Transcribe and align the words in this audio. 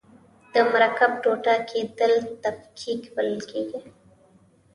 د 0.53 0.55
مرکب 0.71 1.11
ټوټه 1.23 1.55
کیدل 1.69 2.13
تفکیک 2.43 3.01
بلل 3.15 3.39
کیږي. 3.51 3.79